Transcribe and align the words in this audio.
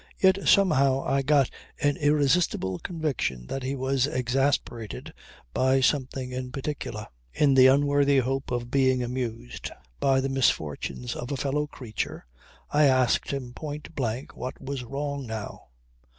Yet 0.17 0.47
somehow 0.47 1.03
I 1.05 1.21
got 1.21 1.51
an 1.79 1.95
irresistible 1.97 2.79
conviction 2.79 3.45
that 3.45 3.61
he 3.61 3.75
was 3.75 4.07
exasperated 4.07 5.13
by 5.53 5.79
something 5.79 6.31
in 6.31 6.51
particular. 6.51 7.05
In 7.33 7.53
the 7.53 7.67
unworthy 7.67 8.17
hope 8.17 8.49
of 8.49 8.71
being 8.71 9.03
amused 9.03 9.69
by 9.99 10.19
the 10.19 10.27
misfortunes 10.27 11.15
of 11.15 11.31
a 11.31 11.37
fellow 11.37 11.67
creature 11.67 12.25
I 12.71 12.85
asked 12.85 13.29
him 13.29 13.53
point 13.53 13.93
blank 13.95 14.35
what 14.35 14.59
was 14.59 14.83
wrong 14.83 15.27
now. 15.27 15.67